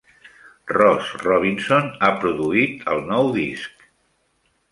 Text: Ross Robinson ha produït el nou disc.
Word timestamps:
Ross 0.75 1.09
Robinson 1.25 1.91
ha 2.07 2.09
produït 2.23 2.89
el 2.95 3.05
nou 3.11 3.29
disc. 3.39 3.87